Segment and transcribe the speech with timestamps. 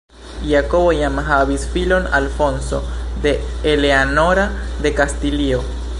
[0.51, 2.81] Jakobo jam havis filon Alfonso
[3.27, 3.35] de
[3.75, 4.51] Eleanora
[4.87, 5.63] de Kastilio.